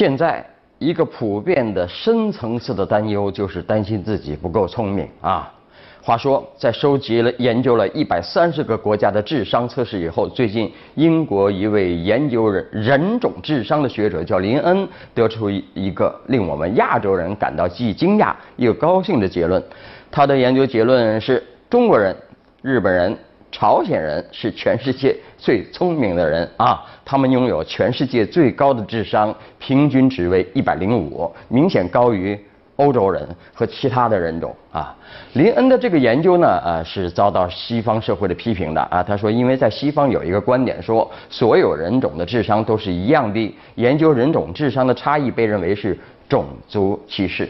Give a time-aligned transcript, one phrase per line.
[0.00, 0.42] 现在
[0.78, 5.52] 一个普遍的深层次的担忧就是担心自己不够聪明啊。
[6.00, 19.62] 话说，在收集了研究了一百三十个国家的智商测试以后，最近英国一位研究人人种智商的学者叫林恩，得出一一个令我们亚洲人感到既惊讶又高兴的结论。
[20.10, 22.16] 他的研究结论是：中国人、
[22.62, 23.14] 日本人、
[23.50, 26.84] 朝鲜人是全世界最聪明的人啊！
[27.04, 32.38] 他们拥有全世界最高的智商，平均值为一百零五，明显高于。
[32.76, 34.96] 欧洲人和其他的人种啊，
[35.34, 39.02] 林恩的这个研究呢，呃，是遭到西方社会的批评的啊。
[39.02, 45.98] 他说，因为在西方有一个观点说，所有人种的智商都是一样的，研究人种智商的差异被认为是
[46.30, 47.46] 种族歧视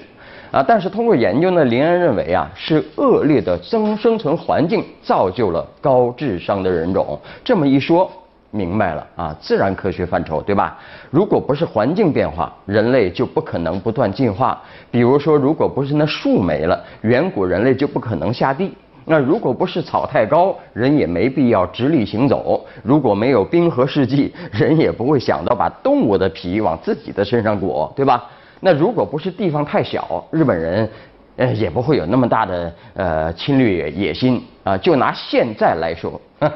[0.51, 0.65] 啊。
[0.67, 7.17] 但是通过研究呢，林恩认为啊，是恶劣的生生存环境造就了高智商的人种。
[7.45, 8.11] 这么一说。
[8.53, 10.77] 明白了啊，自然科学范畴对吧？
[11.09, 14.61] 如果不是环境变化，人类就不可能不断进化。
[14.91, 18.75] 比如说，如果不是那树没了，远古人类就不可能下地。
[19.05, 22.67] 那如果不是草太高，人也没必要直立行走。
[22.83, 28.29] 如果没有冰河世纪，人也不会想到把动物的皮往自己的身上裹，对吧？
[28.61, 30.89] 那如果不是地方太小，日本人
[31.37, 34.77] 呃也不会有那么大的呃侵略野心啊。
[34.77, 36.21] 就拿现在来说。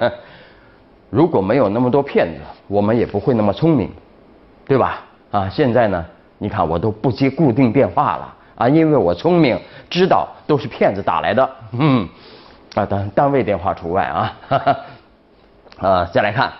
[1.10, 3.88] 如果没有那么多骗子，我们也不会那么聪明，
[4.66, 5.00] 对吧？
[5.30, 6.04] 啊，现在呢，
[6.38, 9.56] 你看我都不接固定电话了啊，因为我聪明，
[9.88, 12.08] 知道都是骗子打来的，嗯，
[12.74, 14.36] 啊，单单位电话除外啊。
[14.48, 14.58] 哈
[15.78, 16.52] 哈啊，再来看，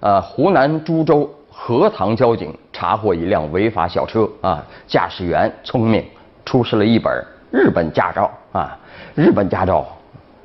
[0.00, 6.04] 呃，湖南株洲荷塘交警查获一辆违法小车啊，驾驶员聪明，
[6.44, 7.12] 出示了一本
[7.50, 8.78] 日本驾照啊，
[9.16, 9.84] 日本驾照。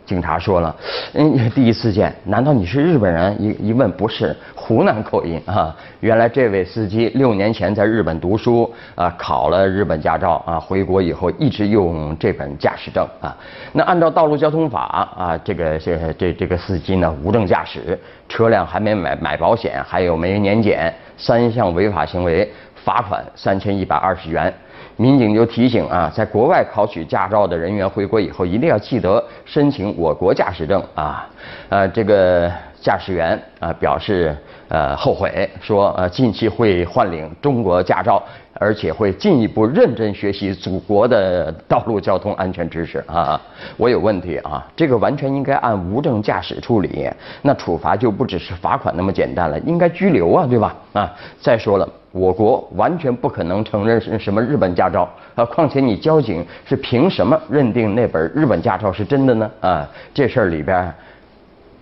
[0.05, 0.75] 警察说了，
[1.13, 3.41] 嗯，第一次见，难道你是日本人？
[3.41, 5.75] 一一问不是，湖南口音啊。
[6.01, 13.35] 原来这位司机六年前在日本读书啊，考了日本驾照啊，回国以后一直用这本驾驶证啊。
[13.71, 14.81] 那按照道路交通法
[15.17, 24.53] 啊，这个这这这个司机呢无证驾驶，车辆还没买买保险，还有没年检，三项违法行为，罚款三千一百二十元。
[24.97, 31.27] 民警就提醒啊，在国外考取驾照的人员回国以后，一定要记得申请我国驾驶证啊。
[31.69, 34.35] 呃，这个驾驶员啊表示
[34.67, 38.21] 呃后悔，说呃近期会换领中国驾照，
[38.53, 43.39] 而且会进一步认真学习祖国的道路交通安全知识啊。
[43.77, 47.09] 我有问题啊，这个完全应该按无证驾驶处理，
[47.41, 50.75] 那处罚就不只是罚款那么简单了，应该拘留啊，对吧？
[50.93, 51.11] 啊，
[51.41, 51.89] 再说了。
[52.13, 55.43] 我国完全不可能承认是什么日本驾照啊！
[55.45, 59.51] 况且你交警是凭什么认定那本日本驾照是真的呢？
[59.61, 60.93] 啊，这事儿里边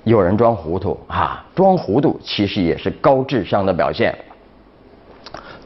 [0.05, 1.43] 有人装糊涂啊！
[1.53, 4.17] 装糊涂其实也是高智商的表现。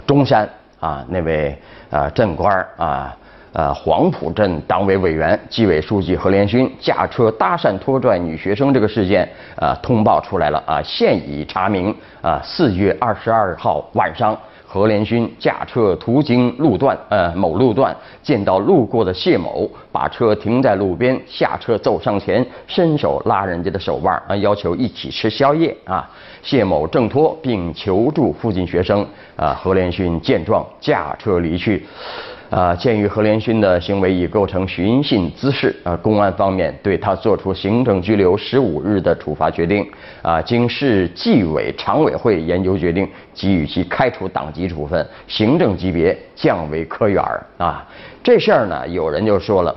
[0.08, 0.50] 中山
[0.80, 1.56] 啊，那位
[1.92, 3.16] 啊镇官啊，
[3.54, 14.36] 呃黄埔镇党委委员、纪委书记何连勋驾车搭讪拖拽女学生这个事件啊，通报出来了啊，现已查明啊，四月二十二号晚上。
[14.68, 26.10] 何连勋驾车途经路段，呃，某路段见到路过的谢某，把车停在路边，下车走上前，伸手拉人家的手腕，啊，要求一起吃宵夜啊。
[26.42, 29.06] 谢某挣脱，并求助附近学生，
[29.36, 31.86] 啊，何连勋见状驾车离去。
[32.50, 39.86] 啊，鉴于何连勋的行为已构成寻衅滋事，啊，公安方面对他作出行政拘留十五日的处罚决定，
[40.22, 47.46] 啊，经市纪委常委会研究决定，给予其开除党籍处分，行政级别降为科员儿。
[47.58, 47.86] 啊，
[48.24, 49.76] 这事儿呢，有人就说了，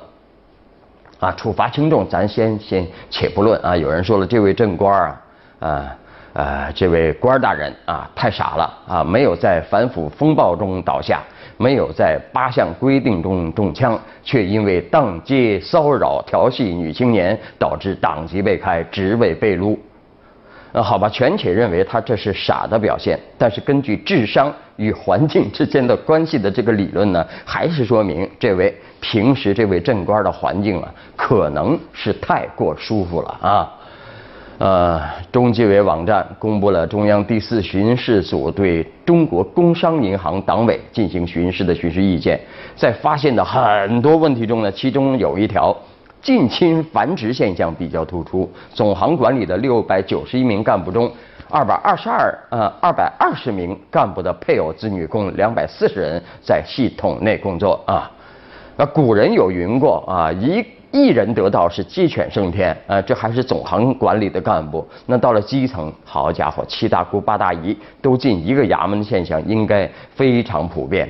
[1.18, 5.20] 啊，处罚轻重咱先先且不论啊，有人说了，这位镇官啊，
[5.60, 5.96] 啊。
[6.38, 11.20] 呃，这位官大人啊，太傻了啊，没有在反腐风暴中倒下，
[11.56, 19.76] 没有在八项规定中中枪，却因为当街骚扰调戏女青年，导致党籍被开，职位被撸。
[20.70, 33.74] 呃，好吧，全且认为他这是傻的表现，但是根据智商与环境之间的关系的这个理论呢，还是说明这位平时这位镇官的环境啊，可能是太过舒服了啊。
[34.58, 35.00] 呃，
[35.30, 42.40] 中纪委网站公布了中央第四巡视组对中国工商银行党委进行巡视的巡视意见，
[42.74, 45.76] 在发现的很多问题中呢，其中有一条
[46.20, 48.50] 近亲繁殖现象比较突出。
[48.74, 51.08] 总行管理的六百九十一名干部中，
[51.48, 58.10] 二百二十二呃二百二十名干部的配偶子女共两百四十人在系统内工作啊。
[58.76, 64.86] 那古人有云过啊，一一人得道是鸡犬升天啊，这还是总行管理的干部。
[65.06, 71.08] 那到了基层，好家伙，七大姑八大姨都进一个衙门的现象应该非常普遍。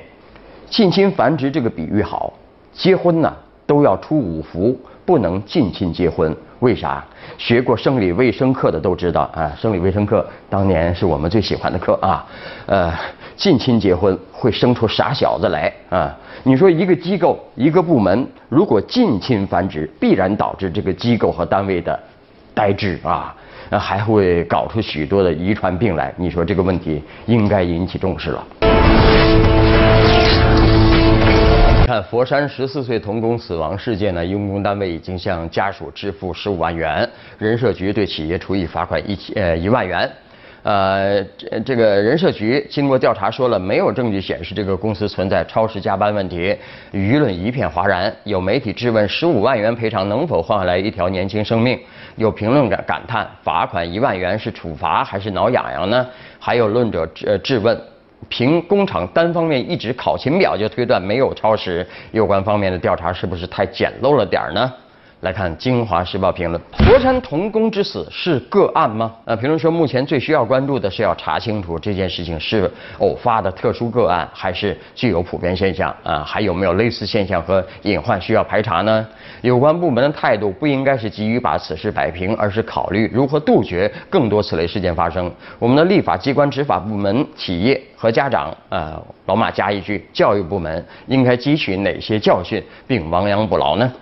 [0.69, 2.33] 近亲繁殖这个比喻好，
[2.73, 3.33] 结婚呢
[3.67, 6.37] 都要出五福，不能近亲结婚。
[6.61, 7.05] 为啥？
[7.37, 12.27] 学过生理卫生课的都知道啊，生理卫生课当年是我们最喜欢的课啊。
[12.67, 12.93] 呃，
[13.39, 16.15] 近亲结婚会生出傻小子来啊。
[16.43, 21.99] 你说一个机构、一个部门如果近亲繁殖，必然导致这个机构和单位的
[22.53, 23.33] 呆滞啊，
[23.71, 26.13] 还会搞出许多的遗传病来。
[26.17, 28.45] 你说这个问题应该引起重视了。
[31.87, 37.09] 看佛山十四岁童工死亡事件呢，用工单位已经向家属支付十五万元，
[37.39, 40.11] 人社局对企业处以罚款一千呃一万元。
[40.69, 46.55] 呃，这这个人社局经过调查说了，没有证据显示这个公司存在超时加班问题，
[46.93, 48.15] 舆论一片哗然。
[48.25, 51.81] 有媒体质问十五万元赔偿能否换回来一条年轻生命？
[52.17, 56.07] 有评论感感叹罚款一万元是处罚还是挠痒痒呢？
[56.39, 57.81] 还有论者质质问。
[58.29, 64.71] 凭工厂单方面一纸考勤表就推断没有超时，有关方面的调查是不是太简陋了点儿呢？
[65.21, 69.13] 来看《京华时报》评论：佛山童工之死是个案吗？
[69.25, 72.71] 呃，评论说，目前最需要关注的是要查清楚这件事情是
[73.01, 76.23] 偶发的特殊个案，还是具有普遍现象啊？
[76.23, 79.05] 还有没有类似现象和隐患需要排查呢？
[79.43, 85.29] 有关部门的态度不应该是急于把此事摆平，而是考虑如何杜绝更多此类事件发生。
[85.59, 93.93] 我们的立法机关、执法部门、企业和家长，呃，老马加一句，教育部门应该汲取哪些教训，并亡羊补牢呢？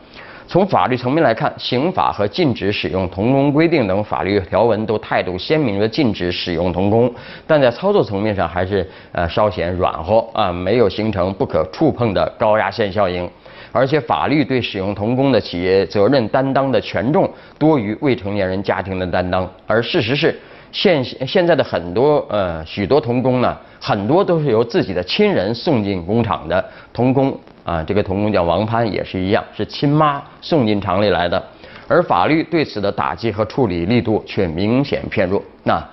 [0.49, 7.13] 从法律层面来看，刑法和禁止使用童工规定等法律条文都态度鲜明地禁止使用童工，
[7.47, 13.29] 但在操作层面上还是呃稍显软和啊，没有形成不可触碰的高压线效应。
[13.73, 17.29] 而且法律对使用童工的企业责任担当的权重
[17.59, 20.39] 多于未成年人家庭的担当，而事实是
[20.73, 27.39] 现现在的很多呃许多童工呢，很多都是由自己的亲人送进工厂的童工。
[27.65, 31.43] 啊，这个童工叫王潘，也是一样，是亲妈送进厂里来的，
[31.89, 35.43] 而法律对此的打击和处理力度却明显偏弱。
[35.65, 35.85] 那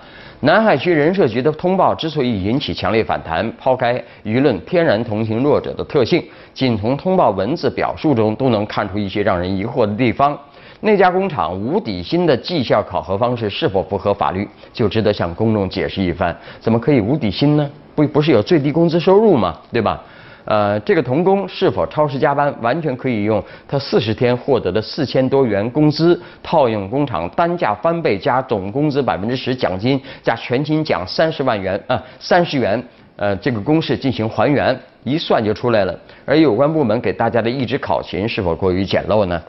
[0.42, 6.24] 南海区人社局的通报之所以引起强烈反弹，抛开舆论天然同情弱者的特性，
[6.54, 10.38] 仅从通报文字表述中都能看出一些让人疑惑的地方。
[10.86, 16.38] 那家工厂无底薪的绩效考核方式是否符合法律，就值得向公众解释一番。
[16.60, 17.70] 怎么可以无底薪呢？
[17.96, 19.58] 不不是有最低工资收入吗？
[19.72, 20.04] 对吧？
[20.44, 32.84] 呃，这个童工是否超时加班，完全可以用他四十天获得的四千多元工资，套用工厂单价翻倍加总工资百分之十奖金加全勤奖三十万元啊三十元，
[33.16, 35.98] 呃，这个公式进行还原，一算就出来了。
[36.26, 39.42] 而有关部门给大家的一纸考勤是否过于简陋呢？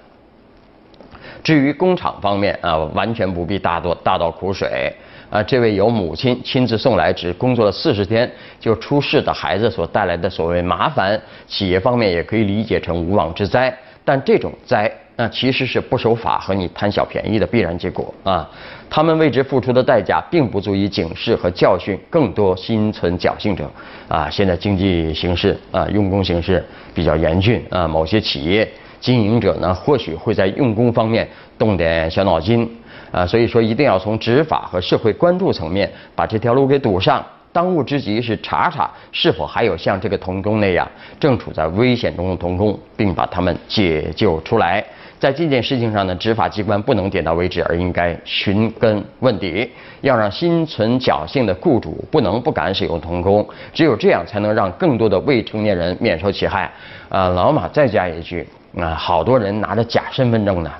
[1.44, 4.93] 至于工厂方面啊，完全不必大多大倒苦水。
[5.31, 8.31] 啊，这位由母亲亲自送来，只工作了四十天
[8.61, 13.76] 就出事的孩子所带来的所谓麻烦，企业方面也可以理解成无妄之灾。
[14.05, 18.49] 但这种灾，那其实是不守法和你贪小便宜的必然结果啊！
[18.88, 23.69] 他们为之付出的代价，并不足以警示和教训更多心存侥幸者
[24.06, 24.29] 啊！
[24.31, 26.64] 现在经济形势啊，用工形势
[26.94, 28.70] 比较严峻啊，某些企业
[29.05, 31.29] 经营者呢，或许会在用工方面
[31.59, 32.67] 动点小脑筋。
[33.12, 37.23] 啊，所以说一定要从执法和社会关注层面把这条路给堵上。
[37.53, 44.82] 当务之急是查查是否还有像这个童工那样正处在危险中的童工，并把他们解救出来。
[45.20, 49.70] 在这件事情上呢，执法机关不能点到为止，而应该寻根问底，
[50.01, 53.46] 要让心存侥幸的雇主不能不敢使用童工。
[53.73, 56.69] 只有这样，才能让更多的未成年人免受其害。
[57.08, 58.44] 啊，老马再加一句，
[58.79, 60.71] 啊，好多人拿着假身份证呢，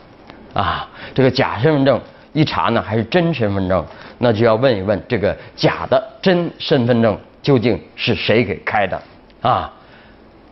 [0.53, 2.01] 啊，这个假身份证。
[2.37, 3.87] 一查呢，还是真身份证，
[4.19, 9.01] 那就要问一问这个假的真身份证究竟是谁给开的
[9.41, 9.73] 啊？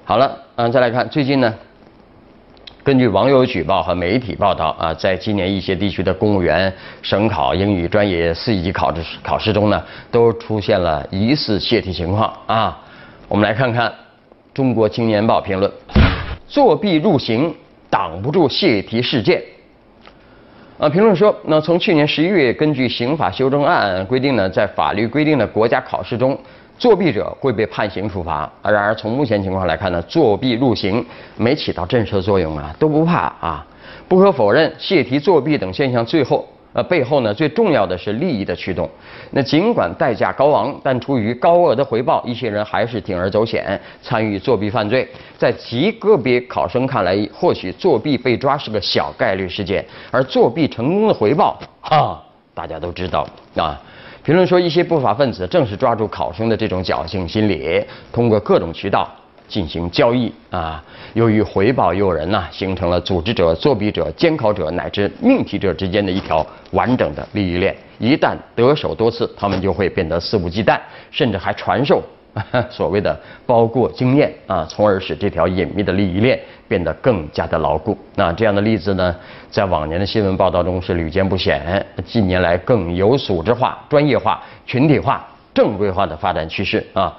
[0.05, 1.53] 好了，嗯，再来看最近呢，
[2.85, 6.73] 根据网友举报和媒体报道啊，在今年一些地区的公务员
[7.03, 9.83] 省考英语专业四级考试考试中呢，
[10.13, 12.79] 都出现了疑似泄题情况啊。
[13.27, 13.91] 我们来看看
[14.55, 15.69] 《中国青年报》评论：
[16.47, 17.55] 作弊入刑，
[17.89, 19.43] 挡不住泄题事件。
[20.79, 26.37] 啊，评论说，那从去年十一月，根据刑法修正案规定呢，在法律规定的国家考试中，
[26.77, 28.51] 作弊者会被判刑处罚。
[28.63, 31.05] 然而，从目前情况来看呢，作弊入刑
[31.37, 33.67] 没起到震慑作用啊，都不怕啊。
[34.09, 38.89] 不可否认，泄题作弊等现象最后呃，背后呢最重要的是利益的驱动。
[39.31, 45.07] 那尽管代价高昂，但出于高额的回报，一些人还是铤而走险参与作弊犯罪。
[45.37, 52.23] 在极个别考生看来，或许作弊被抓是个小概率事件，而作弊成功的回报，哈，
[52.55, 53.27] 大家都知道
[53.57, 53.81] 啊。
[54.25, 59.09] 评论说，一些不法分子正是抓住考生的这种侥幸心理，通过各种渠道。
[59.49, 60.83] 进行交易啊，
[61.15, 67.75] 由于回报诱人呐，形成了组织者、作弊者、监考者乃至命题者之间的一条完整的利益链。
[67.99, 70.79] 一旦得手多次，他们就会变得肆无忌惮，
[71.11, 72.03] 甚至还传授
[72.71, 77.97] 所谓的包过经验啊，从而使这条隐秘的利益链变得更加的牢固。
[78.17, 79.15] 那这样的例子呢，
[79.51, 87.15] 在往年的新闻报道中是屡见不鲜，近年来更有组织化、专业化、群体化、正规化的发展趋势啊。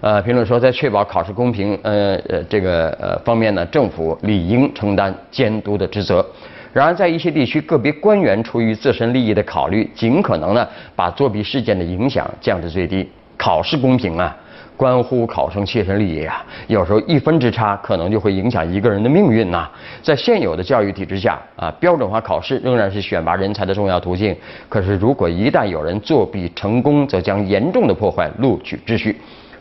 [0.00, 6.24] 呃，评论说，在确保考试公平，呃呃这个呃方面呢，政府理应承担监督的职责。
[6.72, 13.08] 然而，在一些地区，个别官员出于自身利益的考虑，尽可能呢把作弊事件的影响降至最低。
[13.38, 14.36] 考试公平啊，
[14.76, 19.68] 关乎考生切身利益啊，有时候一分之差可能就会影响一个人的命运呐。
[20.02, 24.36] 在现有的教育体制下啊，标准化考试仍然是选拔人才的重要途径。
[24.68, 29.18] 可是，如果一旦有人作弊成功，则将严重的破坏录取秩序。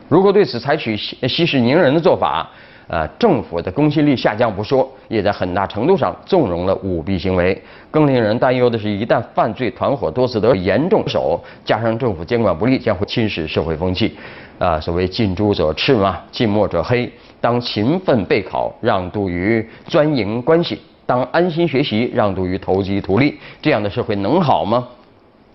[0.08, 2.48] 如果对此采取息息事宁人的做法，
[2.88, 7.60] 呃，政府的公信力下降不说，也在很大程度上纵容了舞弊行为。
[7.90, 14.16] 更令人担忧的是，一旦犯罪团伙多次得严重手，加上政府监管不力，将会侵蚀社会风气。
[14.60, 17.12] 啊，所谓近朱者赤嘛，近墨者黑。
[17.42, 24.88] 当勤奋备考让渡于专营关系，当安心学习让渡于投机图利，这样的社会能好吗？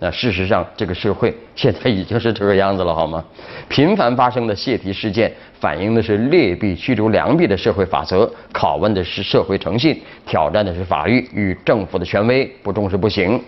[0.02, 3.22] 那事实上，这个社会 现在已经是这个样子了，好吗？
[3.68, 5.30] 频繁发生的泄题事件，
[5.60, 13.38] 反映的是劣币驱逐良币的社会法则，拷问的是社会诚信，挑战的是法律与政府的权威，不重视不行。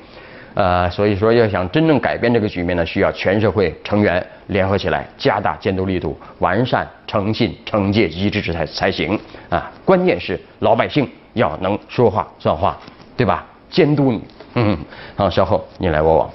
[0.54, 9.18] 呃，所以说，要想真正改变这个局面呢，需要全社会成员联合起来，加大监督力度，完善诚信惩戒机制才才行。
[9.48, 12.78] 啊，关键是老百姓要能说话算话，
[13.16, 13.46] 对吧？
[13.70, 14.20] 监督你。
[14.54, 14.76] 嗯，
[15.16, 16.30] 好，稍后你来我往。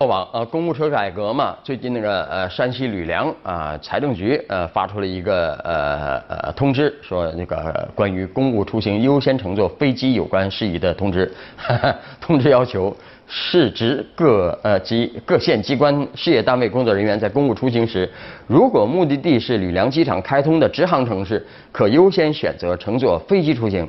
[0.00, 11.32] 我往呃，公务车改革嘛，最近那个呃，山西吕梁啊，财政局呃发出了一个呃呃通知，说那个关于公务出行优先乘坐飞机有关事宜的通知。
[11.56, 12.94] 哈 哈通知要求，
[13.26, 18.06] 市直各呃及各县机关事业单位工作人员在公务出行时，
[18.46, 23.88] 如果目的地是吕梁机场开通的直航城市，可优先选择乘坐飞机出行。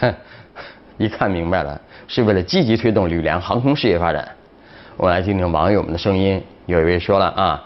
[0.00, 0.14] 哼，
[0.98, 4.26] 一看明白了，是为了积极推动吕梁航空事业发展。
[4.96, 6.42] 我们来听听网友们的声音。
[6.66, 7.62] 有一位说了啊，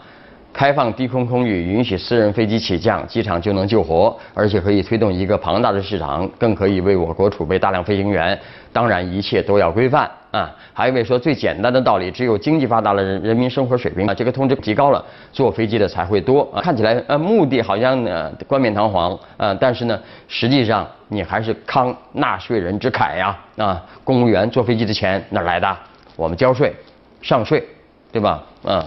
[0.53, 8.37] 开放低空空域，允许私人飞机起降，机场就能救活，而且可以推动一个庞大的市场，更可以为我国储备大量飞行员。
[8.71, 10.51] 当然，一切都要规范啊。
[10.73, 16.61] 还有一位说，最简单的道理，只有经济发达了，人人民生活水平啊，这个通知提高了，坐飞机的才会多啊。
[16.61, 23.83] 看起来呃，目的好像呢冠冕堂皇啊，但是呢，实际上你还是慷纳税人之慨呀啊！
[24.03, 25.77] 公务员坐飞机的钱哪来的？
[26.15, 26.73] 我们交税、
[27.21, 27.63] 上税，
[28.11, 28.43] 对吧？
[28.63, 28.83] 嗯，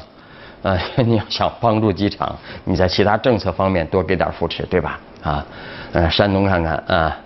[0.63, 2.35] 呃， 你要想帮助机场，
[2.65, 4.99] 你在其他政策方面多给点扶持，对吧？
[5.23, 5.47] 啊，
[5.93, 7.17] 呃，山东看看啊。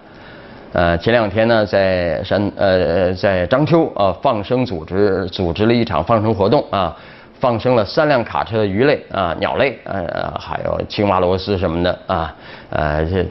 [0.73, 6.95] 呃，前两天呢，在山呃在章丘啊，放生组织组织了一场放生活动啊，
[7.41, 12.35] 放生了三辆卡车的鱼类啊、鸟类呃，还有青蛙、螺丝什么的啊，
[12.69, 13.25] 呃，这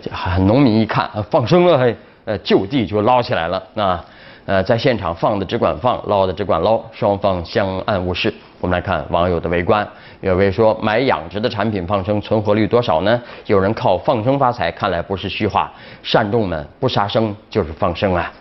[0.46, 4.04] 农民一看放生了，还呃就地就捞起来了啊，
[4.48, 8.34] 呃，在现场放的只管放，捞的只管捞，双方相安无事。
[8.60, 9.88] 我们来看网友的围观，
[10.22, 13.22] 有位说买养殖的产品放生存活率多少呢？
[13.46, 15.72] 有人靠放生发财，看来不是虚话。
[16.02, 18.32] 善众们不杀生就是放生啊。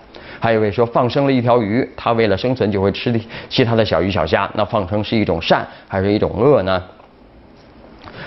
[0.41, 3.19] 还有位说放生了一条鱼，它为了生存就会吃
[3.51, 6.83] 其他的小鱼小虾，那放生是一种善还是一种恶呢？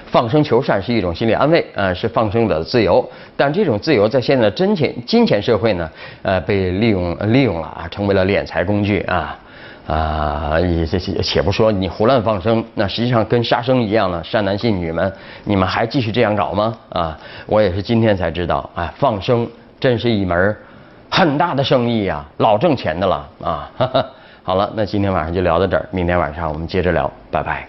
[0.05, 3.08] 放生求善是一种心理安慰，呃，是放生的自由。
[3.36, 5.89] 但这种自由在现在的真钱金钱社会呢，
[6.22, 9.38] 呃，被利用利用了啊，成为了敛财工具啊。
[9.89, 14.24] 啊，也这些且不说你胡乱放生，那实际上跟杀生一样呢。
[14.24, 15.12] 善男信女们，
[15.43, 16.77] 你们还继续这样搞吗？
[16.89, 17.17] 啊，
[17.48, 20.55] 我也是今天才知道，哎，放生真是一门
[21.10, 23.72] 很大的生意呀，老挣钱的了啊。
[24.43, 27.67] 好了，那今天晚上就聊到这儿，明天晚上我们接着聊，拜拜。